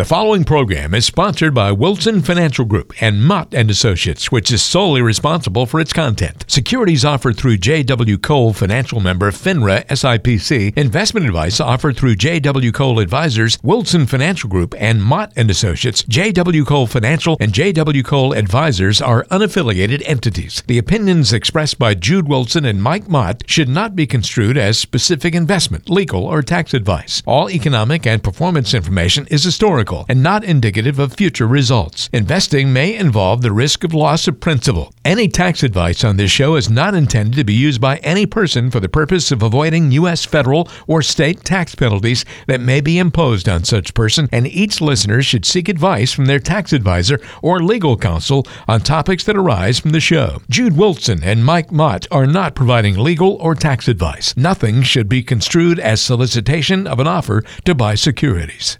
[0.00, 4.62] The following program is sponsored by Wilson Financial Group and Mott and Associates, which is
[4.62, 6.46] solely responsible for its content.
[6.48, 8.16] Securities offered through J.W.
[8.16, 10.74] Cole Financial Member FINRA SIPC.
[10.74, 12.72] Investment advice offered through J.W.
[12.72, 16.02] Cole Advisors, Wilson Financial Group, and Mott and Associates.
[16.04, 16.64] J.W.
[16.64, 18.02] Cole Financial and J.W.
[18.02, 20.62] Cole Advisors are unaffiliated entities.
[20.66, 25.34] The opinions expressed by Jude Wilson and Mike Mott should not be construed as specific
[25.34, 27.22] investment, legal, or tax advice.
[27.26, 32.08] All economic and performance information is historical and not indicative of future results.
[32.12, 34.92] Investing may involve the risk of loss of principal.
[35.04, 38.70] Any tax advice on this show is not intended to be used by any person
[38.70, 40.24] for the purpose of avoiding U.S.
[40.24, 45.22] federal or state tax penalties that may be imposed on such person, and each listener
[45.22, 49.90] should seek advice from their tax advisor or legal counsel on topics that arise from
[49.90, 50.40] the show.
[50.48, 54.36] Jude Wilson and Mike Mott are not providing legal or tax advice.
[54.36, 58.79] Nothing should be construed as solicitation of an offer to buy securities.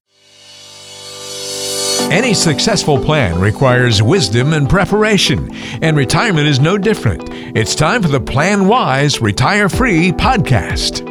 [2.10, 7.28] Any successful plan requires wisdom and preparation, and retirement is no different.
[7.56, 11.06] It's time for the Plan Wise Retire Free podcast.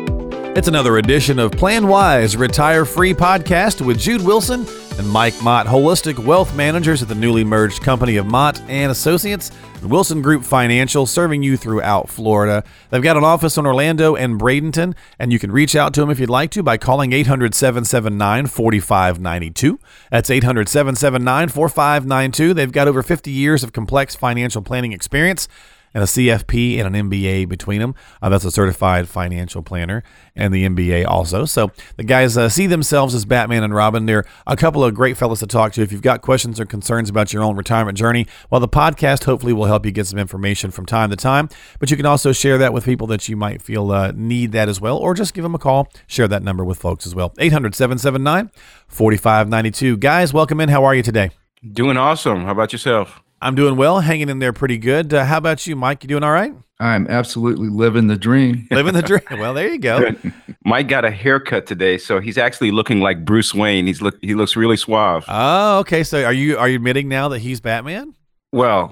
[0.57, 4.65] It's another edition of Plan Wise Retire Free podcast with Jude Wilson
[4.99, 9.49] and Mike Mott, holistic wealth managers at the newly merged company of Mott and Associates,
[9.75, 12.65] and Wilson Group Financial, serving you throughout Florida.
[12.89, 16.09] They've got an office in Orlando and Bradenton, and you can reach out to them
[16.09, 19.79] if you'd like to by calling 800 779 4592.
[20.11, 22.53] That's 800 779 4592.
[22.53, 25.47] They've got over 50 years of complex financial planning experience
[25.93, 27.95] and a CFP and an MBA between them.
[28.21, 30.03] Uh, that's a certified financial planner
[30.35, 31.45] and the MBA also.
[31.45, 34.05] So the guys uh, see themselves as Batman and Robin.
[34.05, 35.81] They're a couple of great fellows to talk to.
[35.81, 39.53] If you've got questions or concerns about your own retirement journey, well, the podcast hopefully
[39.53, 41.49] will help you get some information from time to time.
[41.79, 44.69] But you can also share that with people that you might feel uh, need that
[44.69, 45.89] as well, or just give them a call.
[46.07, 47.33] Share that number with folks as well.
[47.39, 48.51] 800 779
[48.87, 49.97] 4592.
[49.97, 50.69] Guys, welcome in.
[50.69, 51.31] How are you today?
[51.73, 52.45] Doing awesome.
[52.45, 53.21] How about yourself?
[53.41, 55.13] I'm doing well, hanging in there pretty good.
[55.13, 56.03] Uh, how about you, Mike?
[56.03, 56.53] You doing all right?
[56.79, 58.67] I'm absolutely living the dream.
[58.71, 59.21] living the dream.
[59.31, 60.11] Well, there you go.
[60.65, 63.87] Mike got a haircut today, so he's actually looking like Bruce Wayne.
[63.87, 65.25] He's look he looks really suave.
[65.27, 66.03] Oh, okay.
[66.03, 68.13] So are you are you admitting now that he's Batman?
[68.51, 68.91] Well,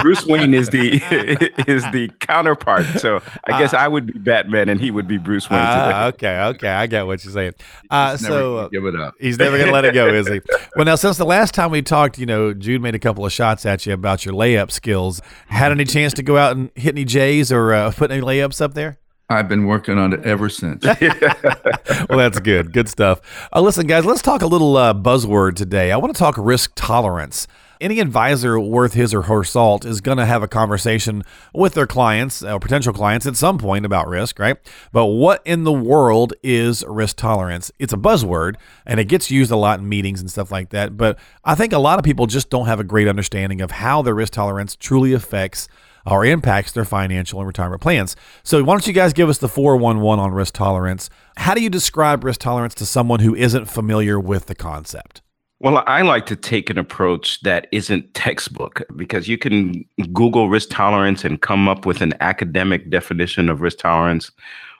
[0.00, 0.92] Bruce Wayne is the
[1.66, 2.86] is the counterpart.
[3.00, 5.58] So I guess uh, I would be Batman and he would be Bruce Wayne.
[5.58, 7.54] Uh, okay, okay, I get what you're saying.
[7.90, 9.14] Uh, so give it up.
[9.20, 10.40] He's never gonna let it go, is he?
[10.76, 13.32] Well, now since the last time we talked, you know, Jude made a couple of
[13.32, 15.20] shots at you about your layup skills.
[15.46, 18.60] Had any chance to go out and hit any J's or uh, put any layups
[18.60, 18.98] up there?
[19.28, 20.84] I've been working on it ever since.
[20.84, 22.72] well, that's good.
[22.72, 23.20] Good stuff.
[23.52, 25.92] Uh, listen, guys, let's talk a little uh, buzzword today.
[25.92, 27.46] I want to talk risk tolerance
[27.84, 31.22] any advisor worth his or her salt is going to have a conversation
[31.52, 34.56] with their clients or potential clients at some point about risk, right?
[34.90, 37.70] But what in the world is risk tolerance?
[37.78, 38.56] It's a buzzword
[38.86, 40.96] and it gets used a lot in meetings and stuff like that.
[40.96, 44.00] But I think a lot of people just don't have a great understanding of how
[44.00, 45.68] their risk tolerance truly affects
[46.06, 48.16] or impacts their financial and retirement plans.
[48.42, 51.08] So, why don't you guys give us the 411 on risk tolerance?
[51.36, 55.22] How do you describe risk tolerance to someone who isn't familiar with the concept?
[55.60, 60.68] Well, I like to take an approach that isn't textbook because you can Google risk
[60.70, 64.30] tolerance and come up with an academic definition of risk tolerance.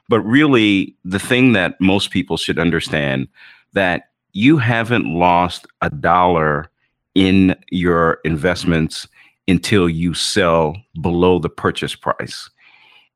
[0.09, 3.29] But really, the thing that most people should understand
[3.73, 6.71] that you haven't lost a dollar
[7.15, 9.07] in your investments
[9.47, 12.51] until you sell below the purchase price.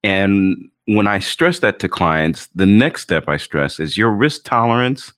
[0.04, 4.44] And when I stress that to clients, the next step I stress is your risk
[4.44, 5.12] tolerance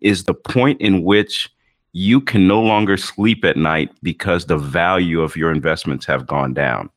[0.00, 1.50] is the point in which
[1.92, 6.54] you can no longer sleep at night because the value of your investments have gone
[6.54, 6.88] down.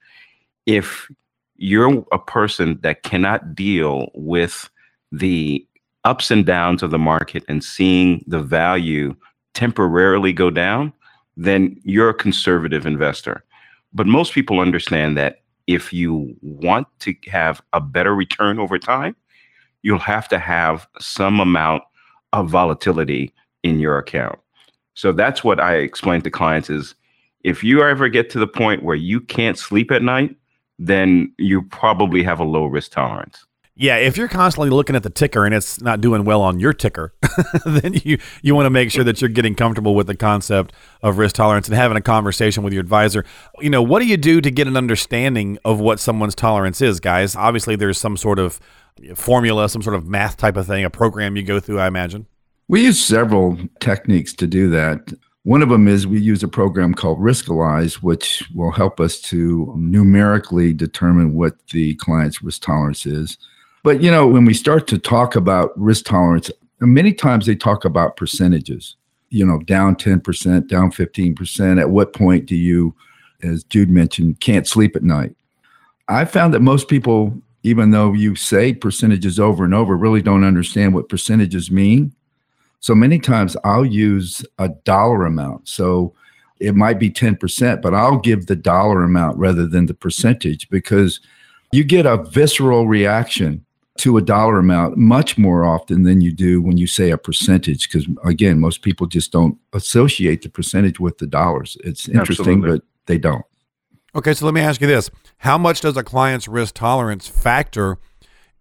[0.66, 1.10] If
[1.56, 4.70] you're a person that cannot deal with
[5.12, 5.66] the
[6.04, 9.16] ups and downs of the market and seeing the value
[9.54, 10.94] temporarily go down,
[11.38, 13.44] then you're a conservative investor.
[13.94, 19.16] But most people understand that if you want to have a better return over time,
[19.82, 21.84] you'll have to have some amount
[22.34, 23.34] of volatility
[23.64, 24.40] in your account.
[24.94, 26.96] So that's what I explain to clients is
[27.44, 30.36] if you ever get to the point where you can't sleep at night,
[30.80, 33.46] then you probably have a low risk tolerance.
[33.76, 36.74] Yeah, if you're constantly looking at the ticker and it's not doing well on your
[36.74, 37.12] ticker,
[37.66, 41.18] then you you want to make sure that you're getting comfortable with the concept of
[41.18, 43.26] risk tolerance and having a conversation with your advisor.
[43.60, 47.00] You know, what do you do to get an understanding of what someone's tolerance is,
[47.00, 47.36] guys?
[47.36, 48.60] Obviously, there's some sort of
[49.16, 52.28] formula, some sort of math type of thing, a program you go through, I imagine.
[52.74, 55.14] We use several techniques to do that.
[55.44, 59.72] One of them is we use a program called Riskalyze, which will help us to
[59.78, 63.38] numerically determine what the client's risk tolerance is.
[63.84, 66.50] But you know, when we start to talk about risk tolerance,
[66.80, 68.96] many times they talk about percentages.
[69.30, 71.80] you know, down 10%, down 15%?
[71.80, 72.96] At what point do you,
[73.44, 75.36] as Jude mentioned, can't sleep at night?
[76.08, 80.44] I found that most people, even though you say percentages over and over, really don't
[80.44, 82.16] understand what percentages mean.
[82.84, 85.70] So many times I'll use a dollar amount.
[85.70, 86.14] So
[86.60, 91.22] it might be 10%, but I'll give the dollar amount rather than the percentage because
[91.72, 93.66] you get a visceral reaction
[94.00, 97.88] to a dollar amount much more often than you do when you say a percentage
[97.88, 102.80] because again most people just don't associate the percentage with the dollars it's interesting Absolutely.
[102.80, 103.46] but they don't
[104.16, 108.00] okay so let me ask you this how much does a client's risk tolerance factor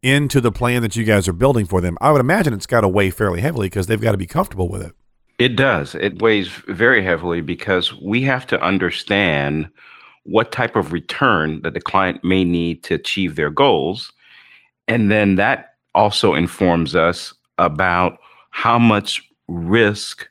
[0.03, 2.81] into the plan that you guys are building for them i would imagine it's got
[2.81, 4.95] to weigh fairly heavily because they've got to be comfortable with it.
[5.39, 5.97] It does.
[5.97, 9.69] It weighs very heavily because we have to understand
[10.25, 14.13] what type of return that the client may need to achieve their goals.
[14.87, 18.19] And then that also informs us about
[18.51, 20.29] how much risk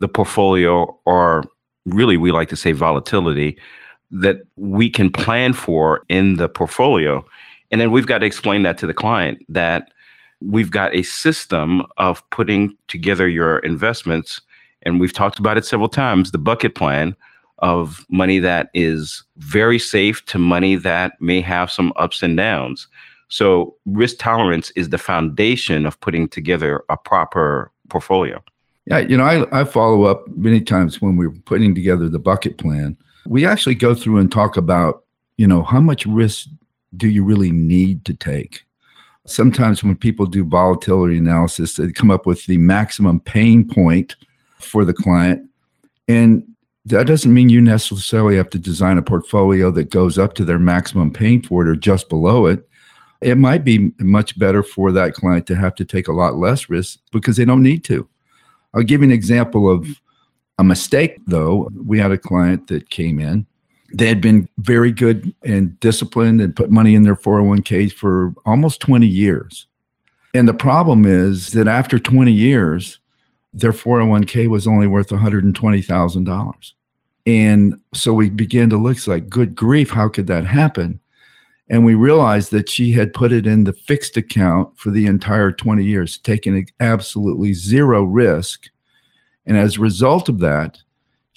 [0.00, 1.44] the portfolio, or
[1.86, 3.58] really we like to say volatility,
[4.10, 7.24] that we can plan for in the portfolio.
[7.70, 9.92] And then we've got to explain that to the client that
[10.40, 14.40] we've got a system of putting together your investments.
[14.82, 17.16] And we've talked about it several times the bucket plan
[17.58, 22.86] of money that is very safe to money that may have some ups and downs.
[23.28, 28.42] So risk tolerance is the foundation of putting together a proper portfolio.
[28.86, 32.56] Yeah, you know, I, I follow up many times when we're putting together the bucket
[32.56, 32.96] plan.
[33.26, 35.04] We actually go through and talk about,
[35.36, 36.48] you know, how much risk
[36.96, 38.64] do you really need to take?
[39.26, 44.16] Sometimes when people do volatility analysis, they come up with the maximum pain point
[44.58, 45.48] for the client.
[46.08, 46.44] And
[46.86, 50.58] that doesn't mean you necessarily have to design a portfolio that goes up to their
[50.58, 52.68] maximum pain point or just below it
[53.20, 56.68] it might be much better for that client to have to take a lot less
[56.68, 58.08] risk because they don't need to.
[58.74, 60.00] I'll give you an example of
[60.58, 61.70] a mistake, though.
[61.84, 63.46] We had a client that came in.
[63.92, 68.80] They had been very good and disciplined and put money in their 401ks for almost
[68.80, 69.66] 20 years.
[70.34, 73.00] And the problem is that after 20 years,
[73.52, 76.72] their 401k was only worth $120,000.
[77.26, 81.00] And so we began to look like, good grief, how could that happen?
[81.70, 85.52] And we realized that she had put it in the fixed account for the entire
[85.52, 88.68] 20 years, taking absolutely zero risk.
[89.44, 90.78] And as a result of that,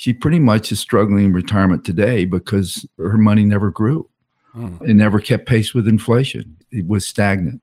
[0.02, 4.10] she pretty much is struggling in retirement today because her money never grew.
[4.52, 4.78] Hmm.
[4.82, 6.58] It never kept pace with inflation.
[6.72, 7.62] It was stagnant.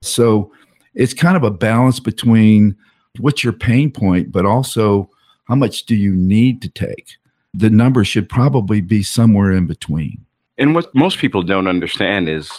[0.00, 0.50] So
[0.94, 2.74] it's kind of a balance between
[3.18, 5.10] what's your pain point, but also
[5.44, 7.16] how much do you need to take?
[7.52, 10.24] The number should probably be somewhere in between.
[10.56, 12.50] And what most people don't understand is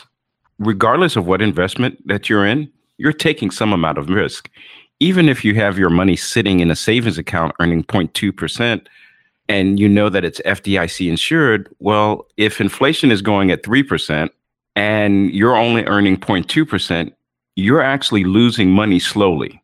[0.59, 4.51] regardless of what investment that you're in, you're taking some amount of risk.
[4.99, 8.85] Even if you have your money sitting in a savings account earning 0.2%
[9.47, 14.29] and you know that it's FDIC insured, well, if inflation is going at 3%
[14.75, 17.13] and you're only earning 0.2%,
[17.55, 19.61] you're actually losing money slowly.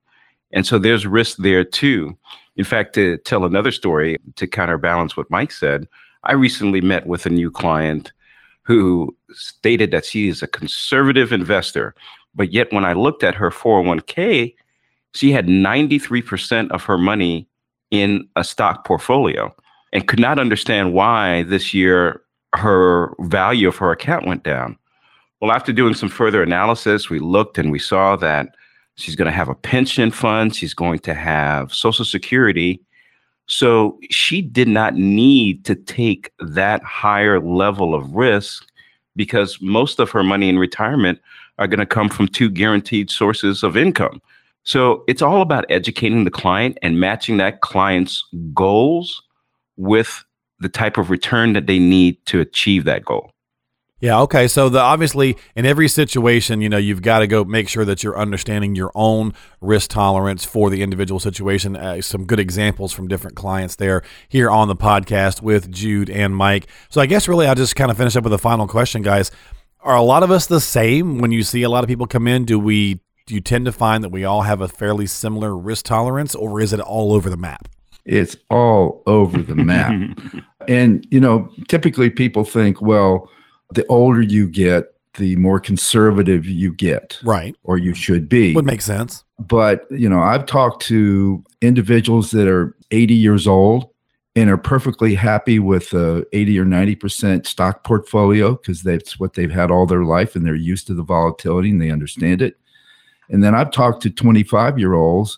[0.54, 2.18] And so there's risk there too.
[2.56, 5.88] In fact, to tell another story to counterbalance what Mike said,
[6.24, 8.12] I recently met with a new client
[8.64, 11.96] who stated that she is a conservative investor.
[12.36, 14.54] But yet, when I looked at her 401k,
[15.14, 17.48] she had 93% of her money
[17.90, 19.54] in a stock portfolio
[19.94, 22.22] and could not understand why this year
[22.54, 24.78] her value of her account went down.
[25.42, 28.56] Well, after doing some further analysis, we looked and we saw that
[28.96, 32.82] she's going to have a pension fund, she's going to have Social Security,
[33.48, 38.66] so she did not need to take that higher level of risk
[39.16, 41.20] because most of her money in retirement
[41.58, 44.22] are going to come from two guaranteed sources of income.
[44.64, 48.24] So it's all about educating the client and matching that client's
[48.54, 49.22] goals
[49.82, 50.24] with
[50.60, 53.32] the type of return that they need to achieve that goal.
[54.00, 54.20] Yeah.
[54.22, 54.48] Okay.
[54.48, 58.04] So the obviously in every situation, you know, you've got to go make sure that
[58.04, 61.76] you're understanding your own risk tolerance for the individual situation.
[61.76, 66.36] Uh, some good examples from different clients there here on the podcast with Jude and
[66.36, 66.66] Mike.
[66.90, 69.30] So I guess really I'll just kind of finish up with a final question, guys.
[69.82, 72.28] Are a lot of us the same when you see a lot of people come
[72.28, 72.44] in?
[72.44, 75.86] Do we do you tend to find that we all have a fairly similar risk
[75.86, 77.68] tolerance, or is it all over the map?
[78.06, 79.94] It's all over the map.
[80.68, 83.30] and you know, typically people think, well
[83.72, 87.20] the older you get, the more conservative you get.
[87.24, 87.56] Right.
[87.64, 88.54] Or you should be.
[88.54, 89.24] Would make sense.
[89.40, 93.90] But, you know, I've talked to individuals that are 80 years old
[94.36, 99.52] and are perfectly happy with a 80 or 90% stock portfolio because that's what they've
[99.52, 102.58] had all their life and they're used to the volatility and they understand it.
[103.30, 105.38] And then I've talked to 25 year olds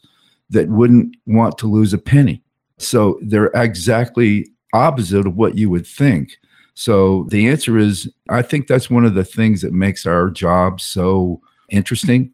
[0.52, 2.43] that wouldn't want to lose a penny
[2.84, 6.38] So they're exactly opposite of what you would think.
[6.76, 10.82] So the answer is I think that's one of the things that makes our job
[10.82, 12.32] so interesting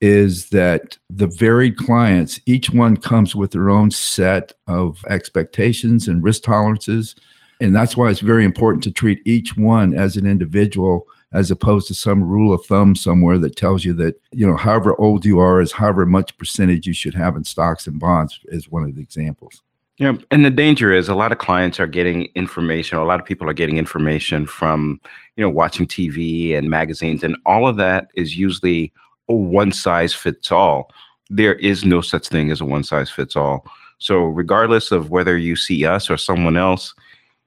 [0.00, 6.24] is that the varied clients, each one comes with their own set of expectations and
[6.24, 7.14] risk tolerances.
[7.60, 11.86] And that's why it's very important to treat each one as an individual as opposed
[11.88, 15.38] to some rule of thumb somewhere that tells you that, you know, however old you
[15.38, 18.94] are is however much percentage you should have in stocks and bonds is one of
[18.96, 19.62] the examples.
[19.98, 23.26] Yeah, and the danger is a lot of clients are getting information, a lot of
[23.26, 25.00] people are getting information from,
[25.36, 28.92] you know, watching TV and magazines, and all of that is usually
[29.28, 30.90] a one size fits all.
[31.28, 33.66] There is no such thing as a one size fits all.
[33.98, 36.94] So, regardless of whether you see us or someone else,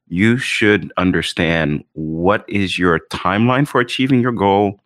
[0.08, 4.80] you should understand what is your timeline for achieving your goal,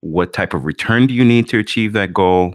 [0.00, 2.54] what type of return do you need to achieve that goal,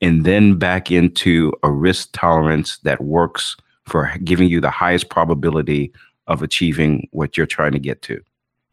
[0.00, 5.92] and then back into a risk tolerance that works for giving you the highest probability
[6.26, 8.20] of achieving what you're trying to get to.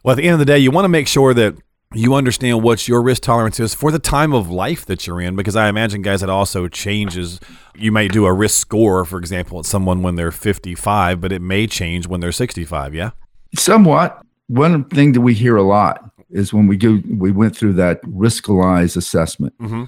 [0.03, 1.55] Well, at the end of the day, you want to make sure that
[1.93, 5.35] you understand what your risk tolerance is for the time of life that you're in,
[5.35, 7.39] because I imagine, guys, it also changes.
[7.75, 11.41] You may do a risk score, for example, at someone when they're 55, but it
[11.41, 12.93] may change when they're 65.
[12.93, 13.11] Yeah.
[13.55, 14.23] Somewhat.
[14.47, 18.01] One thing that we hear a lot is when we go, we went through that
[18.03, 19.57] riskalyze assessment.
[19.57, 19.85] Mm-hmm.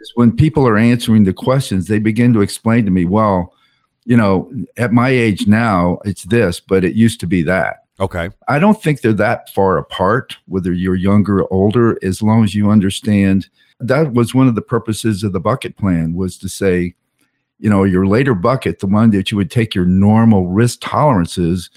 [0.00, 3.54] Is when people are answering the questions, they begin to explain to me, well,
[4.04, 7.84] you know, at my age now, it's this, but it used to be that.
[8.00, 8.30] Okay.
[8.48, 12.54] I don't think they're that far apart, whether you're younger or older, as long as
[12.54, 13.48] you understand.
[13.78, 16.94] That was one of the purposes of the bucket plan was to say,
[17.58, 21.70] you know, your later bucket, the one that you would take your normal risk tolerances,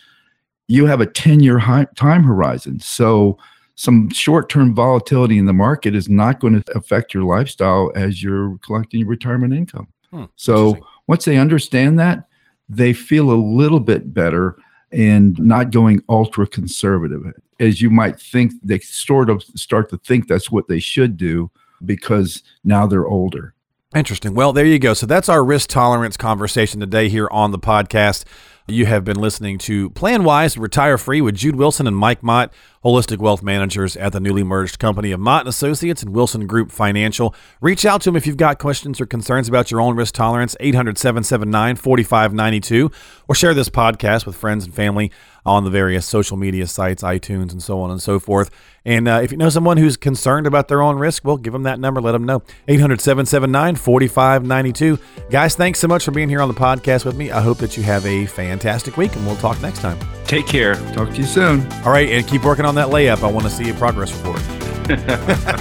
[0.68, 1.60] you have a 10 year
[1.96, 2.80] time horizon.
[2.80, 3.38] So
[3.76, 8.24] some short term volatility in the market is not going to affect your lifestyle as
[8.24, 9.88] you're collecting your retirement income.
[10.12, 10.78] Hmm, so
[11.08, 12.28] once they understand that,
[12.70, 14.58] they feel a little bit better
[14.92, 17.22] and not going ultra conservative.
[17.60, 21.52] As you might think, they sort of start to think that's what they should do
[21.86, 23.54] because now they're older.
[23.96, 24.34] Interesting.
[24.34, 24.94] Well, there you go.
[24.94, 28.26] So that's our risk tolerance conversation today here on the podcast.
[28.68, 32.52] You have been listening to Plan Wise, Retire Free with Jude Wilson and Mike Mott,
[32.84, 36.72] holistic wealth managers at the newly merged company of Mott and Associates and Wilson Group
[36.72, 37.36] Financial.
[37.62, 40.56] Reach out to them if you've got questions or concerns about your own risk tolerance,
[40.60, 42.92] 800 779 4592,
[43.28, 45.12] or share this podcast with friends and family
[45.46, 48.50] on the various social media sites, iTunes, and so on and so forth.
[48.84, 51.64] And uh, if you know someone who's concerned about their own risk, well, give them
[51.64, 52.02] that number.
[52.02, 52.44] Let them know.
[52.68, 55.00] 800 779 4592.
[55.30, 57.32] Guys, thanks so much for being here on the podcast with me.
[57.32, 59.98] I hope that you have a fantastic week, and we'll talk next time.
[60.26, 60.76] Take care.
[60.94, 61.72] Talk to you soon.
[61.84, 63.24] All right, and keep working on that layup.
[63.24, 64.42] I want to see a progress report.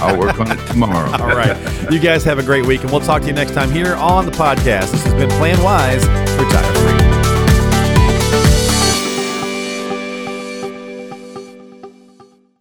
[0.01, 1.11] I'll work on it tomorrow.
[1.19, 1.57] All right.
[1.91, 4.25] You guys have a great week, and we'll talk to you next time here on
[4.25, 4.91] the podcast.
[4.91, 6.05] This has been Plan Wise,
[6.37, 7.04] Retire Free.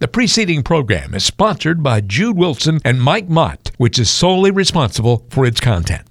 [0.05, 5.25] The preceding program is sponsored by Jude Wilson and Mike Mott, which is solely responsible
[5.31, 6.07] for its content.